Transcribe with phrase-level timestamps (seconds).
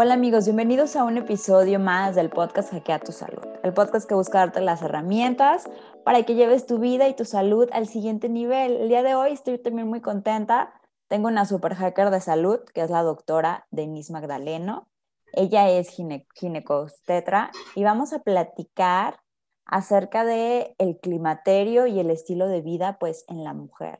[0.00, 4.14] Hola amigos, bienvenidos a un episodio más del podcast Hackea tu Salud, el podcast que
[4.14, 5.68] busca darte las herramientas
[6.04, 8.76] para que lleves tu vida y tu salud al siguiente nivel.
[8.76, 10.72] El día de hoy estoy también muy contenta.
[11.08, 14.86] Tengo una super hacker de salud, que es la doctora Denise Magdaleno.
[15.32, 19.18] Ella es gine ginecostetra y vamos a platicar
[19.64, 23.98] acerca de el climaterio y el estilo de vida pues en la mujer.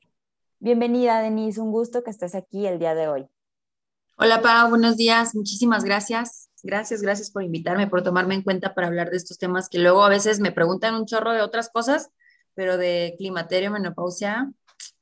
[0.60, 3.28] Bienvenida Denise, un gusto que estés aquí el día de hoy.
[4.20, 5.36] Hola, Pau, buenos días.
[5.36, 6.50] Muchísimas gracias.
[6.64, 10.02] Gracias, gracias por invitarme, por tomarme en cuenta para hablar de estos temas que luego
[10.02, 12.10] a veces me preguntan un chorro de otras cosas,
[12.54, 14.50] pero de climaterio, menopausia,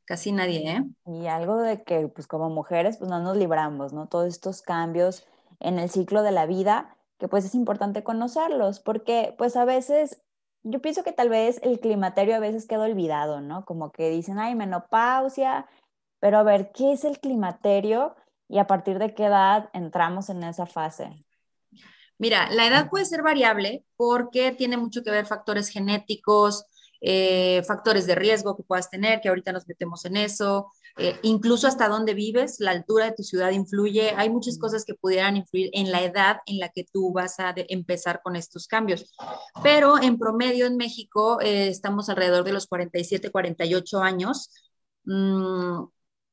[0.05, 0.85] casi nadie, ¿eh?
[1.07, 4.07] Y algo de que, pues como mujeres, pues no nos libramos, ¿no?
[4.07, 5.27] Todos estos cambios
[5.61, 10.21] en el ciclo de la vida, que pues es importante conocerlos, porque pues a veces,
[10.63, 13.65] yo pienso que tal vez el climaterio a veces queda olvidado, ¿no?
[13.65, 15.67] Como que dicen, ay, menopausia,
[16.21, 18.15] pero a ver, ¿qué es el climaterio?
[18.49, 21.25] Y a partir de qué edad entramos en esa fase?
[22.19, 26.65] Mira, la edad puede ser variable porque tiene mucho que ver factores genéticos,
[27.01, 31.69] eh, factores de riesgo que puedas tener, que ahorita nos metemos en eso, eh, incluso
[31.69, 35.69] hasta dónde vives, la altura de tu ciudad influye, hay muchas cosas que pudieran influir
[35.75, 39.15] en la edad en la que tú vas a empezar con estos cambios.
[39.63, 44.51] Pero en promedio en México eh, estamos alrededor de los 47, 48 años.
[45.05, 45.85] Mm,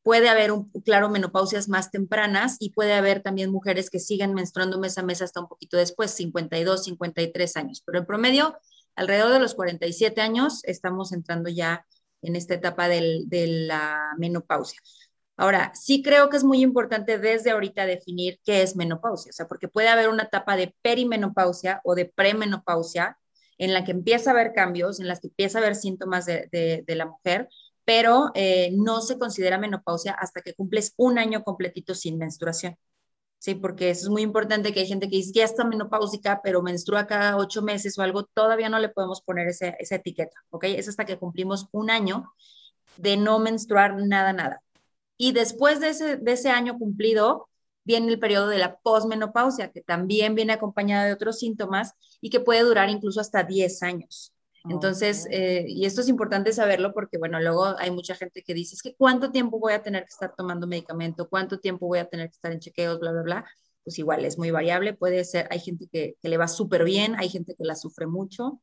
[0.04, 4.78] puede haber, un, claro, menopausias más tempranas y puede haber también mujeres que siguen menstruando
[4.78, 7.82] mes a mes hasta un poquito después, 52, 53 años.
[7.86, 8.58] Pero en promedio,
[8.96, 11.86] alrededor de los 47 años, estamos entrando ya
[12.22, 13.24] en esta etapa de
[13.68, 14.80] la menopausia.
[15.36, 19.48] Ahora, sí creo que es muy importante desde ahorita definir qué es menopausia, o sea,
[19.48, 23.18] porque puede haber una etapa de perimenopausia o de premenopausia
[23.58, 26.84] en la que empieza a haber cambios, en las que empieza a haber síntomas de
[26.88, 27.50] la mujer,
[27.86, 32.78] pero eh, no se considera menopausia hasta que cumples un año completito sin menstruación.
[33.40, 36.62] Sí, porque eso es muy importante que hay gente que dice, ya está menopáusica, pero
[36.62, 40.64] menstrua cada ocho meses o algo, todavía no le podemos poner esa etiqueta, ¿ok?
[40.66, 42.34] Es hasta que cumplimos un año
[42.98, 44.64] de no menstruar nada, nada.
[45.18, 47.50] Y después de ese, de ese año cumplido,
[47.84, 52.40] viene el periodo de la posmenopausia, que también viene acompañada de otros síntomas y que
[52.40, 54.33] puede durar incluso hasta 10 años.
[54.70, 58.76] Entonces, eh, y esto es importante saberlo porque, bueno, luego hay mucha gente que dice,
[58.76, 62.10] es que cuánto tiempo voy a tener que estar tomando medicamento, cuánto tiempo voy a
[62.10, 63.46] tener que estar en chequeos, bla, bla, bla.
[63.84, 67.16] Pues igual, es muy variable, puede ser, hay gente que, que le va súper bien,
[67.18, 68.62] hay gente que la sufre mucho,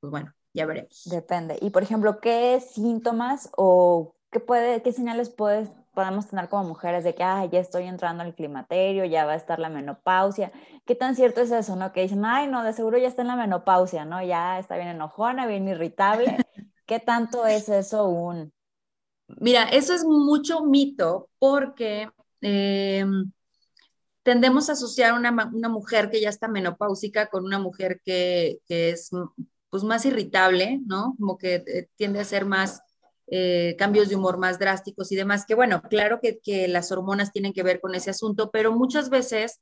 [0.00, 1.02] pues bueno, ya veremos.
[1.04, 1.56] Depende.
[1.60, 7.04] Y, por ejemplo, ¿qué síntomas o qué, puede, qué señales puedes podemos tener como mujeres
[7.04, 10.52] de que, ah, ya estoy entrando al climaterio, ya va a estar la menopausia.
[10.84, 11.90] ¿Qué tan cierto es eso, no?
[11.92, 14.22] Que dicen, ay, no, de seguro ya está en la menopausia, ¿no?
[14.22, 16.36] Ya está bien enojona, bien irritable.
[16.86, 18.52] ¿Qué tanto es eso un...?
[19.40, 22.10] Mira, eso es mucho mito porque
[22.42, 23.32] em,
[24.22, 28.90] tendemos a asociar una, una mujer que ya está menopáusica con una mujer que, que
[28.90, 29.10] es
[29.70, 31.16] pues más irritable, ¿no?
[31.18, 32.82] Como que eh, tiende a ser más
[33.28, 37.52] eh, cambios de humor más drásticos y demás, que bueno, claro que, las hormonas tienen
[37.52, 39.60] que ver con ese asunto, pero muchas veces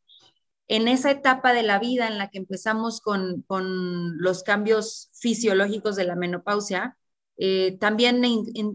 [0.69, 5.97] en esa etapa de la vida en la que empezamos con, con los cambios fisiológicos
[5.97, 6.97] de la menopausia,
[7.37, 8.23] eh, también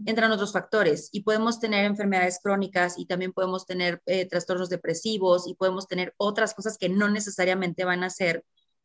[0.06, 5.48] entran otros factores y podemos tener enfermedades crónicas y también podemos tener eh, trastornos depresivos
[5.48, 8.44] y podemos tener otras cosas que no necesariamente van a ser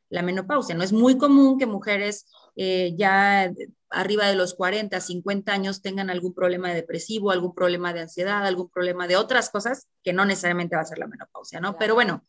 [0.10, 0.76] la menopausia.
[0.76, 3.52] No es muy común que mujeres ya
[3.90, 8.70] arriba de los 40, 50 años tengan algún problema depresivo, algún problema de ansiedad, algún
[8.70, 11.78] problema de otras cosas que no necesariamente va a ser la menopausia, ¿no?
[11.78, 12.24] Pero bueno,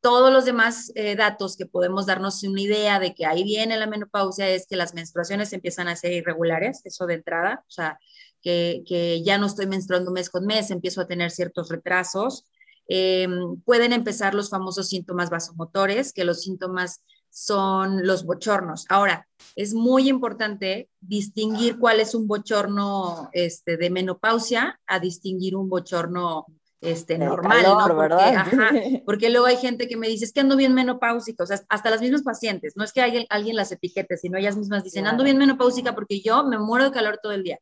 [0.00, 3.86] todos los demás eh, datos que podemos darnos una idea de que ahí viene la
[3.86, 7.98] menopausia es que las menstruaciones empiezan a ser irregulares, eso de entrada, o sea,
[8.40, 12.44] que, que ya no estoy menstruando mes con mes, empiezo a tener ciertos retrasos.
[12.88, 18.86] Em, pueden empezar los famosos síntomas vasomotores, que los síntomas son los bochornos.
[18.88, 25.68] Ahora, es muy importante distinguir cuál es un bochorno este, de menopausia a distinguir un
[25.68, 26.46] bochorno
[26.80, 27.78] este, normal, ¿no?
[27.86, 31.60] Porque, porque, luego hay gente que me dice, es que ando bien menopáusica, o sea,
[31.68, 35.06] hasta las mismas pacientes, no es que alguien, alguien las etiquete, sino ellas mismas dicen,
[35.06, 37.58] ando bien menopáusica porque yo me muero de calor todo el día.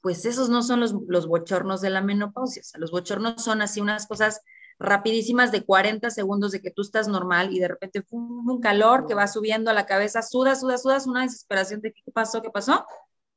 [0.00, 3.62] Pues esos no son los, los bochornos de la menopausia, o sea, los bochornos son
[3.62, 4.40] así unas cosas
[4.78, 9.14] rapidísimas de 40 segundos de que tú estás normal y de repente un calor que
[9.14, 12.86] va subiendo a la cabeza, sudas, sudas, sudas, una desesperación de qué pasó, qué pasó,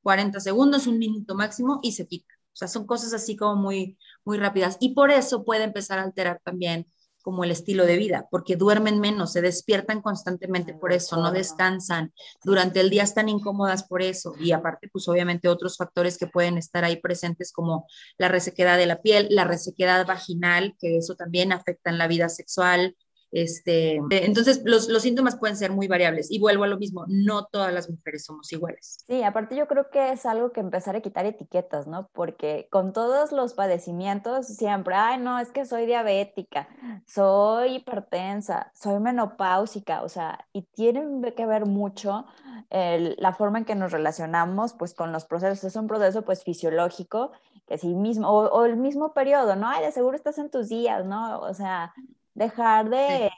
[0.04, 2.34] 40 segundos, un minuto máximo y se quita.
[2.54, 6.04] O sea, son cosas así como muy, muy rápidas y por eso puede empezar a
[6.04, 6.88] alterar también
[7.24, 12.14] como el estilo de vida, porque duermen menos, se despiertan constantemente por eso, no descansan,
[12.44, 16.58] durante el día están incómodas por eso, y aparte, pues obviamente otros factores que pueden
[16.58, 17.88] estar ahí presentes como
[18.18, 22.30] la resequedad de la piel, la resequedad vaginal, que eso también afecta en la vida
[22.30, 22.96] sexual,
[23.34, 26.30] Este, entonces, los, los, síntomas pueden ser muy variables.
[26.30, 29.04] Y vuelvo a lo mismo, no todas las mujeres somos iguales.
[29.08, 32.12] Sí, aparte yo creo que es algo que empezar a quitar etiquetas, ¿no?
[32.14, 36.68] Porque con todos los padecimientos, siempre, ay, no, es que soy diabética,
[37.08, 42.28] soy hipertensa, soy menopáusica, o sea, y tienen que ver mucho
[42.70, 45.64] la forma en que nos relacionamos, pues, con los procesos.
[45.64, 47.32] Es un proceso, pues, fisiológico,
[47.68, 49.68] que sí mismo, o, o el mismo periodo, ¿no?
[49.68, 51.40] Ay, de seguro estás en tus días, ¿no?
[51.40, 51.96] O sea
[52.34, 53.32] dejar de,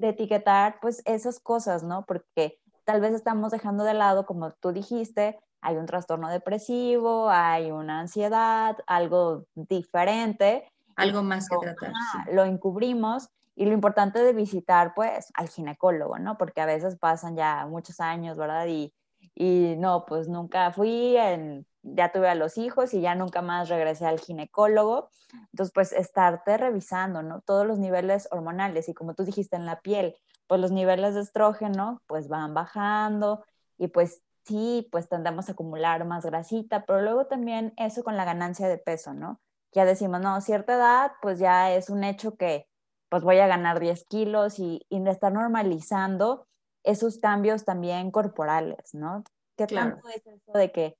[0.00, 2.04] etiquetar pues esas cosas, ¿no?
[2.06, 7.70] Porque tal vez estamos dejando de lado, como tú dijiste, hay un trastorno depresivo, hay
[7.70, 10.70] una ansiedad, algo diferente.
[10.96, 11.92] Algo más que tratar.
[12.32, 16.38] Lo encubrimos y lo importante de visitar pues al ginecólogo, ¿no?
[16.38, 18.66] Porque a veces pasan ya muchos años, ¿verdad?
[18.66, 18.92] Y,
[19.34, 23.68] y no, pues nunca fui en ya tuve a los hijos y ya nunca más
[23.68, 25.08] regresé al ginecólogo.
[25.52, 27.40] Entonces, pues estarte revisando, ¿no?
[27.42, 30.16] Todos los niveles hormonales y como tú dijiste en la piel,
[30.46, 33.44] pues los niveles de estrógeno pues van bajando
[33.78, 38.24] y pues sí, pues tendemos a acumular más grasita, pero luego también eso con la
[38.24, 39.40] ganancia de peso, ¿no?
[39.72, 42.68] Ya decimos, no, cierta edad, pues ya es un hecho que
[43.08, 46.46] pues voy a ganar 10 kilos y, y estar normalizando
[46.82, 49.24] esos cambios también corporales, ¿no?
[49.56, 50.96] ¿Qué tanto es eso de que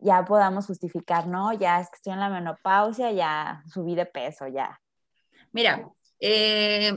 [0.00, 1.52] ya podamos justificar, ¿no?
[1.52, 4.80] Ya es que estoy en la menopausia, ya subí de peso, ya.
[5.52, 5.88] Mira,
[6.20, 6.92] eh,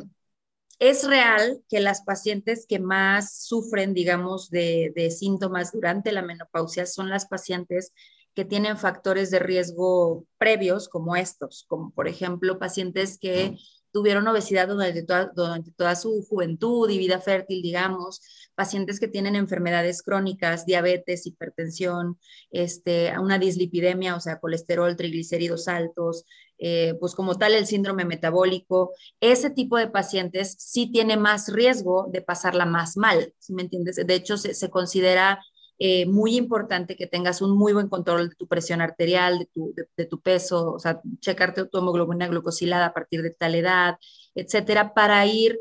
[0.79, 6.85] es real que las pacientes que más sufren, digamos, de, de, síntomas durante la menopausia
[6.85, 7.93] son las pacientes
[8.33, 13.55] que tienen factores de riesgo previos como estos, como por ejemplo pacientes que
[13.93, 18.21] tuvieron obesidad durante toda, durante toda su juventud y vida fértil, digamos,
[18.55, 22.19] pacientes que tienen enfermedades crónicas, diabetes, hipertensión,
[22.51, 26.25] este, una dislipidemia, o sea, colesterol, triglicéridos altos,
[26.57, 32.07] eh, pues como tal el síndrome metabólico, ese tipo de pacientes sí tiene más riesgo
[32.11, 33.95] de pasarla más mal, ¿sí me entiendes?
[33.95, 35.39] De hecho, se considera
[35.79, 39.73] eh, muy importante que tengas un muy buen control de tu presión arterial, de tu,
[39.97, 43.97] de, tu peso, o sea, checarte tu hemoglobina glucosilada a partir de tal edad,
[44.35, 45.59] etcétera, para ir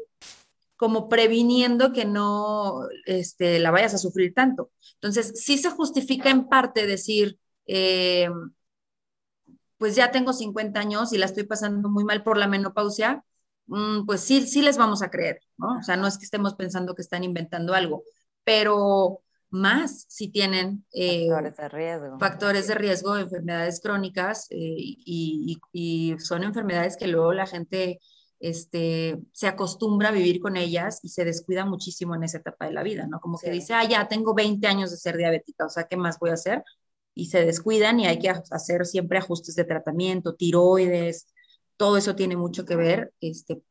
[0.76, 4.70] como previniendo que no este, la vayas a sufrir tanto.
[4.94, 8.28] Entonces, sí se justifica en parte decir, eh,
[9.78, 13.24] pues ya tengo 50 años y la estoy pasando muy mal por la menopausia,
[13.66, 15.78] mm, pues sí, sí les vamos a creer, ¿no?
[15.78, 18.04] O sea, no es que estemos pensando que están inventando algo,
[18.44, 22.18] pero más si tienen eh, factores de riesgo.
[22.18, 28.00] Factores de riesgo, enfermedades crónicas eh, y, y, son enfermedades que luego la gente
[28.40, 32.72] este, se acostumbra a vivir con ellas y se descuida muchísimo en esa etapa de
[32.72, 33.20] la vida, ¿no?
[33.20, 36.18] Como que dice, ah, ya tengo 20 años de ser diabética, o sea, ¿qué más
[36.18, 36.64] voy a hacer?
[37.14, 41.28] Y se descuidan y hay que hacer siempre ajustes de tratamiento, tiroides,
[41.76, 43.62] todo eso tiene mucho que ver este,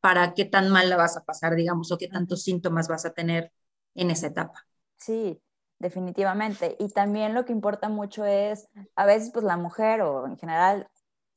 [0.00, 3.12] para qué tan mal la vas a pasar, digamos, o qué tantos síntomas vas a
[3.12, 3.52] tener
[3.94, 4.66] en esa etapa.
[5.00, 5.42] Sí,
[5.78, 6.76] definitivamente.
[6.78, 10.88] Y también lo que importa mucho es, a veces pues la mujer o en general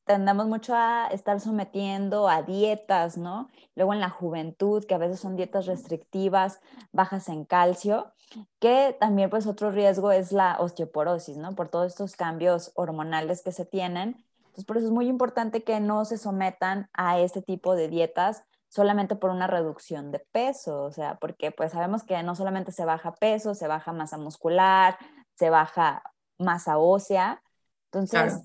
[0.06, 3.50] tendemos mucho a estar sometiendo a dietas, ¿no?
[3.76, 6.60] Luego en la juventud, que a veces son dietas restrictivas,
[6.92, 8.12] bajas en calcio,
[8.60, 11.56] que también pues otro riesgo es la osteoporosis, ¿no?
[11.56, 14.26] Por todos estos cambios hormonales que se tienen.
[14.40, 18.44] Entonces, por eso es muy importante que no se sometan a este tipo de dietas
[18.74, 22.86] solamente por una reducción de peso, o sea, porque pues sabemos que no solamente se
[22.86, 24.98] baja peso, se baja masa muscular,
[25.36, 26.02] se baja
[26.40, 27.44] masa ósea,
[27.92, 28.42] entonces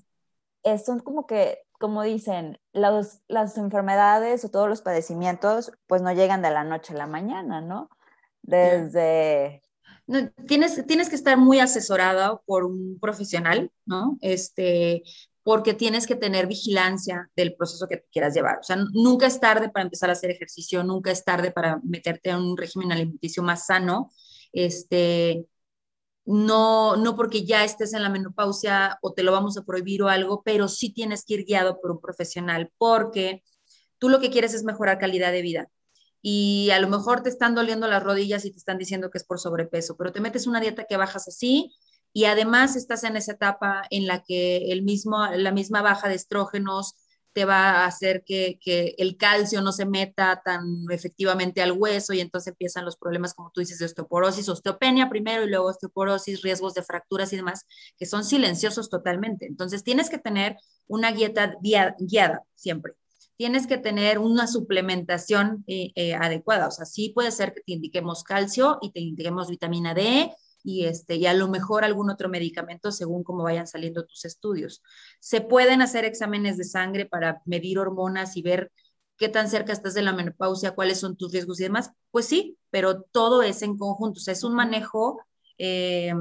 [0.85, 6.43] son como que, como dicen, los, las enfermedades o todos los padecimientos pues no llegan
[6.43, 7.89] de la noche a la mañana, ¿no?
[8.43, 9.63] Desde...
[10.05, 14.17] No, tienes, tienes que estar muy asesorada por un profesional, ¿no?
[14.21, 15.01] Este,
[15.49, 18.59] porque tienes que tener vigilancia del proceso que quieras llevar.
[18.59, 22.29] O sea, nunca es tarde para empezar a hacer ejercicio, nunca es tarde para meterte
[22.29, 24.11] en un régimen alimenticio más sano.
[24.53, 25.47] Este,
[26.23, 30.09] no, no porque ya estés en la menopausia o te lo vamos a prohibir o
[30.09, 33.41] algo, pero sí tienes que ir guiado por un profesional porque
[33.97, 35.67] tú lo que quieres es mejorar calidad de vida.
[36.21, 39.23] Y a lo mejor te están doliendo las rodillas y te están diciendo que es
[39.23, 41.73] por sobrepeso, pero te metes una dieta que bajas así
[42.13, 46.15] y además estás en esa etapa en la que el mismo, la misma baja de
[46.15, 46.95] estrógenos
[47.33, 48.59] te va a hacer que,
[48.97, 53.51] el calcio no se meta tan efectivamente al hueso y entonces empiezan los problemas, como
[53.51, 57.65] tú dices, de osteoporosis, osteopenia primero y luego osteoporosis, riesgos de fracturas y demás,
[57.97, 59.45] que son silenciosos totalmente.
[59.45, 62.93] Entonces tienes que tener una dieta guiada siempre.
[63.37, 66.67] Tienes que tener una suplementación eh, eh, adecuada.
[66.67, 70.85] O sea, sí puede ser que te indiquemos calcio y te indiquemos vitamina D, y,
[70.85, 74.81] este, y a lo mejor algún otro medicamento según cómo vayan saliendo tus estudios.
[75.19, 78.71] Se pueden hacer exámenes de sangre para medir hormonas y ver
[79.17, 81.91] qué tan cerca estás de la menopausia, cuáles son tus riesgos y demás.
[82.11, 85.19] Pues sí, pero todo es en conjunto, o sea, es un manejo
[85.61, 86.13] eh,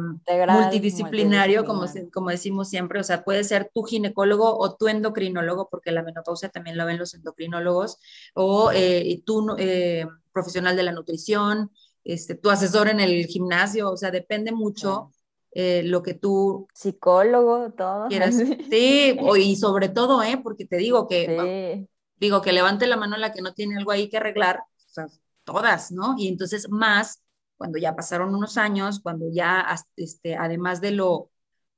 [0.48, 5.92] multidisciplinario, Como, como decimos siempre, o sea, puede ser tu ginecólogo o tu endocrinólogo, porque
[5.92, 7.98] la menopausia también la ven los endocrinólogos,
[8.34, 11.70] o eh, tú eh, profesional de la nutrición,
[12.08, 15.12] este, tu asesor en el gimnasio, o sea, depende mucho.
[15.54, 18.36] lo que tú psicólogo todo quieras
[18.70, 23.32] sí y sobre todo eh porque te digo que digo que levante la mano la
[23.32, 25.06] que no tiene algo ahí que arreglar o sea,
[25.42, 27.22] todas no y entonces más
[27.58, 31.30] cuando ya pasaron unos años, cuando ya, este, además de lo,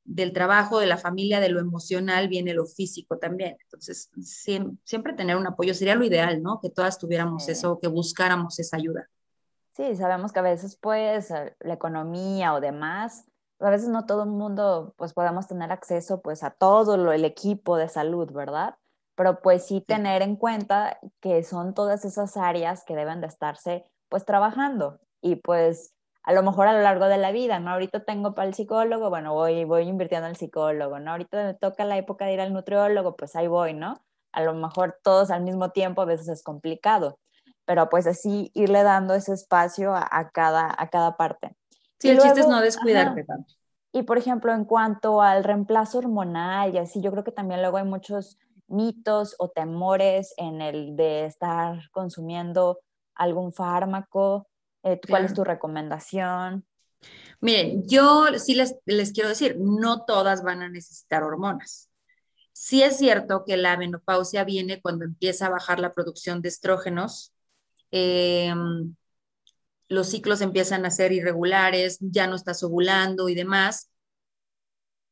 [0.05, 3.57] del trabajo, de la familia, de lo emocional, viene lo físico también.
[3.65, 4.11] Entonces,
[4.85, 6.61] siempre, tener un apoyo sería lo ideal, ¿no?
[6.61, 9.09] Que todas tuviéramos eso, que buscáramos esa ayuda.
[9.77, 13.25] Sí, sabemos que a veces, pues, eh, la economía o demás,
[13.61, 17.25] a veces no todo el mundo, pues, podemos tener acceso, pues, a todo lo, el
[17.25, 18.77] equipo de salud, ¿verdad?
[19.15, 23.87] Pero, pues, sí tener en cuenta que son todas esas áreas que deben de estarse,
[24.09, 27.71] pues, trabajando y pues a lo mejor a lo largo de la vida, ¿no?
[27.71, 31.13] Ahorita tengo para el psicólogo, bueno, voy, voy invirtiendo en el psicólogo, ¿no?
[31.13, 33.95] Ahorita me toca la época de ir al nutriólogo, pues ahí voy, ¿no?
[34.33, 37.19] A lo mejor todos al mismo tiempo a veces es complicado,
[37.65, 41.57] pero pues así irle dando ese espacio a, cada, a cada parte.
[41.99, 43.55] Sí, el chiste es no descuidarte tanto.
[43.93, 47.77] Y por ejemplo, en cuanto al reemplazo hormonal y así, yo creo que también luego
[47.77, 48.39] hay muchos
[48.69, 52.79] mitos o temores en el de estar consumiendo
[53.15, 54.47] algún fármaco
[54.83, 56.67] eh, ¿Cuál es tu recomendación?
[57.41, 61.91] Miren, yo sí les, les quiero decir, no todas van a necesitar hormonas.
[62.53, 67.33] Sí es cierto que la menopausia viene cuando empieza a bajar la producción de estrógenos.
[67.91, 68.95] Em,
[69.89, 73.91] los ciclos empiezan a ser irregulares, ya no estás ovulando y demás,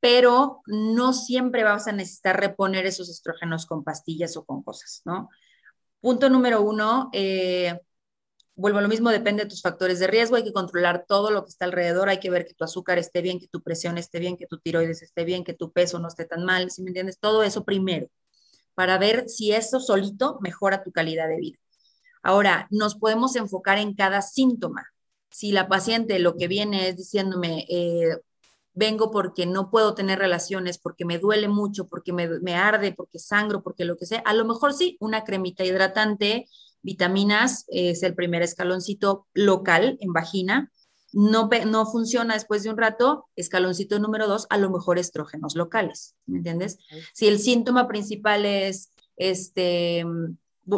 [0.00, 5.28] pero no siempre vas a necesitar reponer esos estrógenos con pastillas o con cosas, ¿no?
[6.00, 7.80] Punto número uno, eh,
[8.56, 11.44] vuelvo a lo mismo, depende de tus factores de riesgo, hay que controlar todo lo
[11.44, 14.20] que está alrededor, hay que ver que tu azúcar esté bien, que tu presión esté
[14.20, 16.90] bien, que tu tiroides esté bien, que tu peso no esté tan mal, si me
[16.90, 17.18] entiendes?
[17.20, 18.08] Todo eso primero,
[18.74, 21.58] para ver si eso solito mejora tu calidad de vida.
[22.22, 24.86] Ahora, nos podemos enfocar en cada síntoma.
[25.30, 28.16] Si la paciente lo que viene es diciéndome, eh,
[28.74, 33.18] vengo porque no puedo tener relaciones, porque me duele mucho, porque me, me arde, porque
[33.18, 36.46] sangro, porque lo que sea, a lo mejor sí, una cremita hidratante,
[36.82, 40.70] Vitaminas es el primer escaloncito local en vagina.
[41.12, 46.14] No, no funciona después de un rato, escaloncito número dos, a lo mejor estrógenos locales,
[46.26, 46.78] ¿me entiendes?
[47.14, 50.04] Si el síntoma principal es este,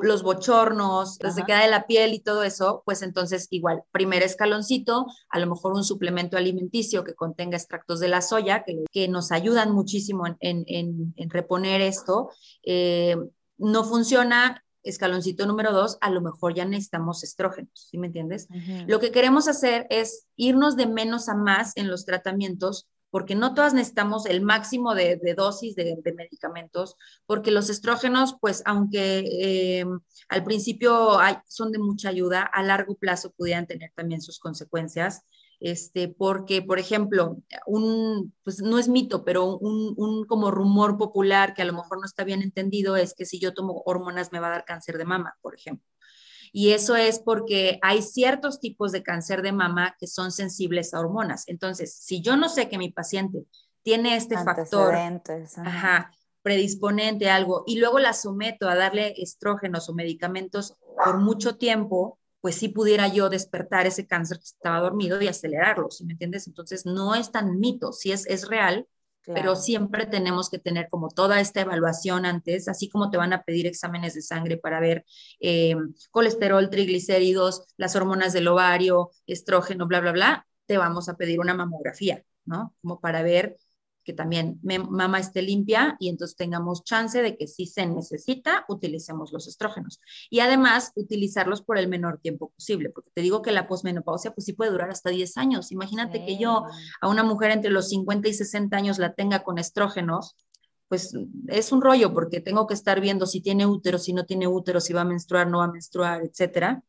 [0.03, 5.07] los bochornos, se queda de la piel y todo eso, pues entonces igual, primer escaloncito,
[5.29, 9.33] a lo mejor un suplemento alimenticio que contenga extractos de la soya, que, que nos
[9.33, 12.31] ayudan muchísimo en, en, en reponer esto.
[12.63, 13.17] Eh,
[13.59, 18.49] no funciona, escaloncito número dos, a lo mejor ya necesitamos estrógenos, ¿sí me entiendes?
[18.87, 23.55] Lo que queremos hacer es irnos de menos a más en los tratamientos, porque no
[23.55, 29.25] todas necesitamos el máximo de, dosis de, medicamentos, porque los estrógenos, pues aunque
[29.81, 29.85] eh,
[30.29, 35.25] al principio son de mucha ayuda, a largo plazo pudieran tener también sus consecuencias
[35.61, 37.37] este, porque, por ejemplo,
[37.67, 41.99] un, pues no es mito, pero un, un, como rumor popular que a lo mejor
[41.99, 44.97] no está bien entendido es que si yo tomo hormonas me va a dar cáncer
[44.97, 45.87] de mama, por ejemplo.
[46.53, 51.01] Y eso es porque hay ciertos tipos de cáncer de mama que son sensibles a
[51.01, 51.45] hormonas.
[51.47, 53.45] Entonces, si yo no sé que mi paciente
[53.83, 54.95] tiene este factor
[55.57, 61.57] ajá, predisponente a algo y luego la someto a darle estrógenos o medicamentos por mucho
[61.57, 66.13] tiempo, pues sí pudiera yo despertar ese cáncer que estaba dormido y acelerarlo, ¿sí me
[66.13, 66.47] entiendes?
[66.47, 68.87] Entonces no es tan mito, sí es, es real,
[69.35, 73.43] pero siempre tenemos que tener como toda esta evaluación antes, así como te van a
[73.43, 75.05] pedir exámenes de sangre para ver
[75.41, 75.75] eh,
[76.11, 81.55] colesterol, triglicéridos, las hormonas del ovario, estrógeno, bla, bla, bla, te vamos a pedir una
[81.55, 82.75] mamografía, ¿no?
[82.83, 83.57] Como para ver
[84.05, 89.33] que también mama esté limpia y entonces tengamos chance de que si se necesita, utilicemos
[89.33, 90.01] los estrógenos.
[90.31, 94.45] Y además, utilizarlos por el menor tiempo posible, porque te digo que la posmenopausia pues
[94.45, 95.73] sí puede durar hasta 10 años.
[95.73, 96.65] Imagínate que yo
[97.01, 100.37] a una mujer entre los 50 y 60 años la tenga con estrógenos,
[100.91, 101.17] pues
[101.47, 104.81] es un rollo porque tengo que estar viendo si tiene útero, si no tiene útero,
[104.81, 106.83] si va a menstruar, no va a menstruar, etcétera.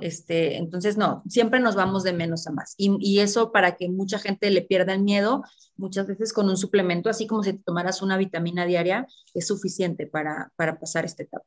[0.00, 2.74] Este, entonces, no, siempre nos vamos de menos a más.
[2.78, 5.44] Y, y, eso para que mucha gente le pierda el miedo,
[5.76, 10.06] muchas veces con un suplemento, así como si te tomaras una vitamina diaria, es suficiente
[10.06, 11.44] para, para pasar esta etapa.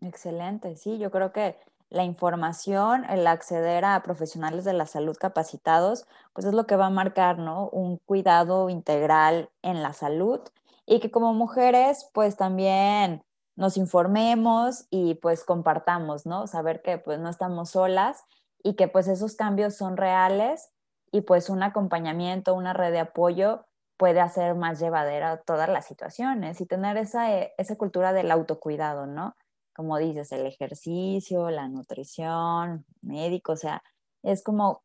[0.00, 1.54] Excelente, sí, yo creo que
[1.88, 6.86] la información, el acceder a profesionales de la salud capacitados, pues es lo que va
[6.86, 7.68] a marcar, ¿no?
[7.68, 10.40] Un cuidado integral en la salud
[10.86, 13.24] y que como mujeres, pues también
[13.56, 16.46] nos informemos y pues compartamos, ¿no?
[16.46, 18.24] Saber que pues no estamos solas
[18.62, 20.70] y que pues esos cambios son reales
[21.12, 26.60] y pues un acompañamiento, una red de apoyo puede hacer más llevadera todas las situaciones
[26.60, 29.36] y tener esa, eh, esa cultura del autocuidado, ¿no?
[29.74, 33.82] Como dices, el ejercicio, la nutrición, médico, o sea,
[34.22, 34.82] es como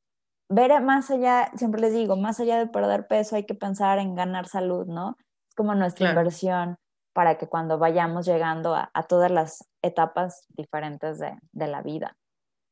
[0.49, 4.15] ver más allá, siempre les digo, más allá de perder peso hay que pensar en
[4.15, 5.15] ganar salud, ¿no?
[5.49, 6.77] Es como nuestra inversión
[7.13, 12.15] para que cuando vayamos llegando a, todas las etapas diferentes de, la vida.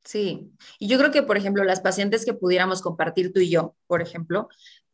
[0.04, 3.76] Sí, y yo creo que, por ejemplo, las pacientes que pudiéramos compartir tú y yo,
[3.88, 4.48] por ejemplo,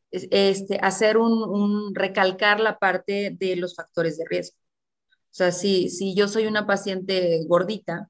[0.10, 4.58] este, hacer un, recalcar la parte de los factores de riesgo.
[5.10, 8.10] O sea, si, si yo soy una paciente gordita,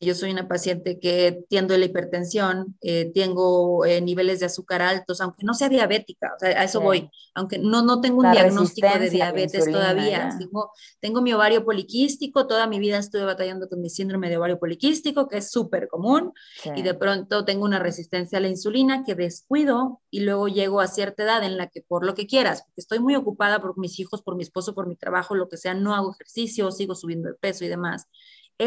[0.00, 5.20] yo soy una paciente que tiendo la hipertensión, eh, tengo eh, niveles de azúcar altos,
[5.20, 8.98] aunque no sea diabética, o sea, a eso voy, aunque no, no tengo un diagnóstico
[8.98, 10.70] de diabetes todavía, tengo,
[11.00, 15.28] tengo, mi ovario poliquístico, toda mi vida estuve batallando con mi síndrome de ovario poliquístico,
[15.28, 16.32] que es súper común,
[16.76, 20.86] y de pronto tengo una resistencia a la insulina que descuido y luego llego a
[20.86, 23.98] cierta edad en la que por lo que quieras, porque estoy muy ocupada por mis
[23.98, 27.28] hijos, por mi esposo, por mi trabajo, lo que sea, no hago ejercicio, sigo subiendo
[27.28, 28.06] de peso y demás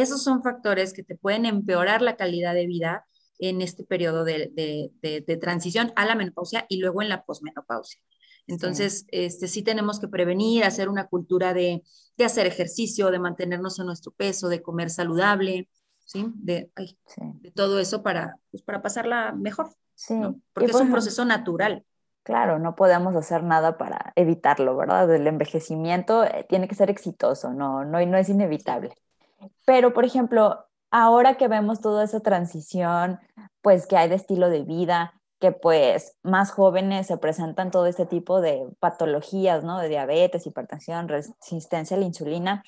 [0.02, 3.06] esos son factores que te pueden empeorar la calidad de vida
[3.40, 4.92] en este periodo de,
[5.42, 8.00] transición a la menopausia y luego en la posmenopausia.
[8.48, 9.08] Entonces, sí.
[9.12, 11.84] Este, sí tenemos que prevenir, hacer una cultura de,
[12.24, 15.68] hacer ejercicio, de mantenernos en nuestro peso, de comer saludable,
[16.06, 16.32] ¿sí?
[16.36, 16.72] De,
[17.56, 19.70] todo eso para, pues, para pasarla mejor.
[19.96, 20.20] Sí.
[20.54, 21.86] Porque es un proceso natural.
[22.24, 25.14] Claro, no podemos hacer nada para evitarlo, ¿verdad?
[25.14, 28.96] El envejecimiento eh, tiene que ser exitoso, no, no, no es inevitable.
[29.66, 33.20] Pero, por ejemplo, ahora que vemos toda esa transición,
[33.62, 38.06] pues que hay de estilo de vida, que pues más jóvenes se presentan todo este
[38.06, 39.80] tipo de patologías, ¿no?
[39.80, 42.64] De diabetes, hipertensión, resistencia a la insulina.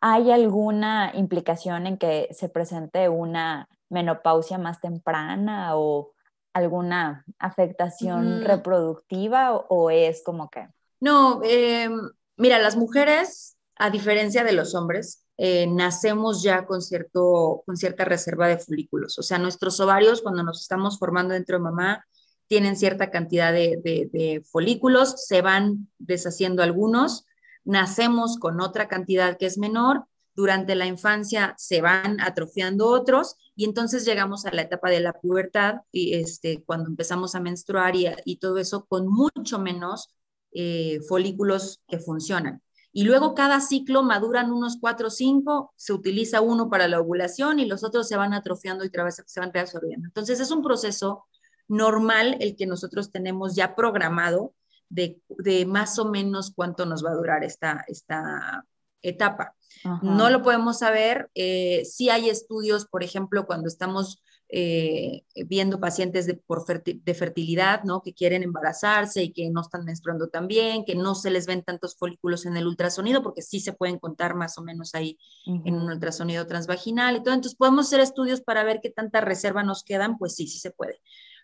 [0.00, 6.12] ¿Hay alguna implicación en que se presente una menopausia más temprana o
[6.52, 10.68] alguna afectación reproductiva o, es como que?
[11.00, 12.00] No, em,
[12.36, 18.04] mira, las mujeres, a diferencia de los hombres, eh, nacemos ya con, cierto, con cierta
[18.04, 19.18] reserva de folículos.
[19.18, 22.04] O sea, nuestros ovarios, cuando nos estamos formando dentro de mamá,
[22.46, 27.24] tienen cierta cantidad de, folículos, se van deshaciendo algunos,
[27.64, 33.64] nacemos con otra cantidad que es menor, durante la infancia se van atrofiando otros y
[33.64, 38.36] entonces llegamos a la etapa de la pubertad y este, cuando empezamos a menstruar y,
[38.36, 40.14] todo eso con mucho menos
[40.52, 42.60] eh, folículos que funcionan
[42.92, 47.60] y luego cada ciclo maduran unos cuatro o cinco, se utiliza uno para la ovulación
[47.60, 48.90] y los otros se van atrofiando y
[49.26, 50.08] se van reabsorbiendo.
[50.08, 51.26] Entonces es un proceso
[51.68, 54.54] normal el que nosotros tenemos ya programado
[54.88, 55.20] de,
[55.66, 58.64] más o menos cuánto nos va a durar esta, esta
[59.02, 59.54] etapa.
[60.02, 61.30] No lo podemos saber.
[61.34, 64.20] Eh, si hay estudios, por ejemplo, cuando estamos
[64.52, 68.02] eh, viendo pacientes de, por de fertilidad, ¿no?
[68.02, 71.62] Que quieren embarazarse y que no están menstruando tan bien, que no se les ven
[71.62, 75.74] tantos folículos en el ultrasonido, porque sí se pueden contar más o menos ahí en
[75.74, 77.34] un ultrasonido transvaginal y todo.
[77.34, 80.72] Entonces, podemos hacer estudios para ver qué tanta reserva nos quedan, pues sí, sí se
[80.72, 81.00] puede.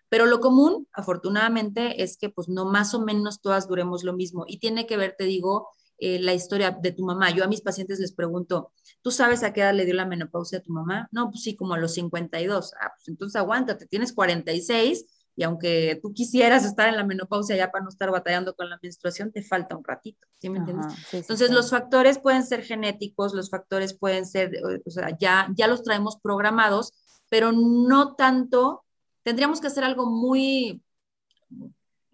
[0.09, 4.45] Pero lo común, afortunadamente, es que pues no más o menos todas duremos lo mismo
[4.47, 7.31] y tiene que ver, te digo, eh, la historia de tu mamá.
[7.31, 10.59] Yo a mis pacientes les pregunto, ¿tú sabes a qué edad le dio la menopausia
[10.59, 11.07] a tu mamá?
[11.11, 12.73] No, pues sí, como a los 52.
[12.79, 15.05] Ah, pues entonces aguántate, tienes 46
[15.35, 18.79] y aunque tú quisieras estar en la menopausia ya para no estar batallando con la
[18.81, 20.93] menstruación, te falta un ratito, ¿sí me entiendes?
[21.13, 24.51] entonces los factores pueden ser genéticos, los factores pueden ser,
[24.83, 26.91] o sea, ya, ya los traemos programados,
[27.29, 28.83] pero no tanto,
[29.21, 30.81] tendríamos que hacer algo muy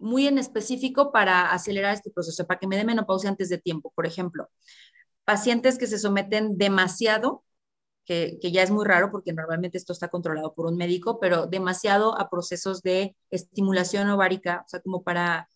[0.04, 3.92] muy en específico para acelerar este proceso, para que me dé menopausia antes de tiempo.
[3.96, 4.48] Por ejemplo,
[5.24, 7.44] pacientes que se someten demasiado,
[8.04, 12.18] que, ya es muy raro porque normalmente esto está controlado por un médico, pero demasiado
[12.20, 15.48] a procesos de estimulación ovárica, o sea, como para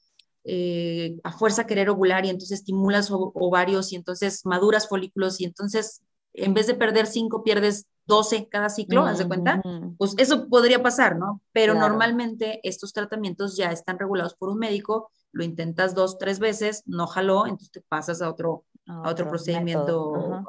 [0.44, 6.02] eh, a fuerza querer ovular y entonces estimulas ovarios y entonces maduras folículos y entonces
[6.32, 9.62] en vez de perder cinco, pierdes 12 cada ciclo, ¿haz de cuenta?
[9.98, 11.42] Pues eso podría pasar, ¿no?
[11.52, 16.82] Pero normalmente estos tratamientos ya están regulados por un médico, lo intentas dos, tres veces,
[16.86, 20.42] no jaló, entonces te pasas a otro, a otro, procedimiento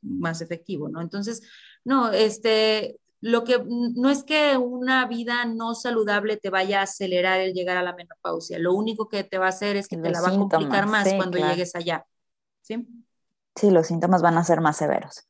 [0.00, 1.02] más efectivo, ¿no?
[1.02, 1.42] Entonces,
[1.84, 7.40] no, este, lo que no es que una vida no saludable te vaya a acelerar
[7.40, 10.10] el llegar a la menopausia, lo único que te va a hacer es que te
[10.10, 12.06] la va a complicar más cuando llegues allá,
[12.62, 12.88] ¿sí?
[13.54, 15.26] Sí, los síntomas van a ser más severos.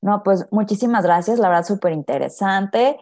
[0.00, 2.98] No, pues muchísimas gracias, la verdad súper interesante.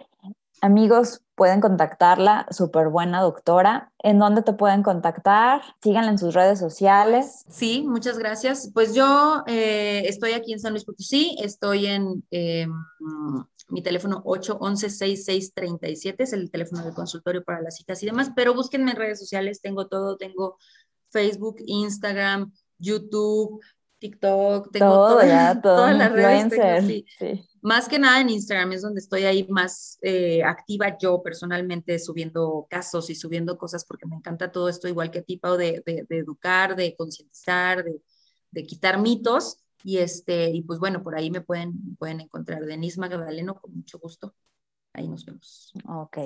[0.60, 3.92] Amigos, pueden contactarla, súper buena doctora.
[3.98, 5.60] ¿En dónde te pueden contactar?
[5.82, 7.44] Síganla en sus redes sociales.
[7.48, 8.70] Sí, muchas gracias.
[8.72, 12.72] Pues yo eh, estoy aquí en San Luis Potosí, estoy en em,
[13.68, 18.92] mi teléfono 811-6637, es el teléfono del consultorio para las citas y demás, pero búsquenme
[18.92, 20.56] en redes sociales, tengo todo, tengo
[21.10, 23.60] Facebook, Instagram, YouTube,
[24.04, 27.04] TikTok, tengo todo, ya, todo todas las redes.
[27.18, 27.48] sí.
[27.62, 32.66] Más que nada en Instagram es donde estoy ahí más eh, activa yo personalmente subiendo
[32.68, 36.76] casos y subiendo cosas porque me encanta todo esto, igual que tipo de, de, educar,
[36.76, 38.02] de concientizar, de,
[38.50, 39.64] de, quitar mitos.
[39.82, 43.98] Y, este, y pues bueno, por ahí me pueden, pueden encontrar Denise Magdaleno con mucho
[43.98, 44.34] gusto.
[44.92, 45.72] Ahí nos vemos.
[45.88, 46.18] Ok.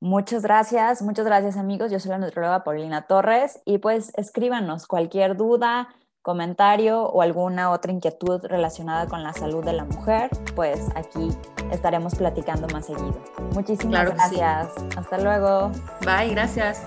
[0.00, 1.90] Muchas gracias, muchas gracias amigos.
[1.90, 5.88] Yo soy la nutrióloga Paulina Torres y pues escríbanos cualquier duda,
[6.28, 11.30] comentario o alguna otra inquietud relacionada con la salud de la mujer, pues aquí
[11.72, 13.18] estaremos platicando más seguido.
[13.54, 14.68] Muchísimas gracias.
[14.94, 15.70] Hasta luego.
[16.04, 16.86] Bye, gracias.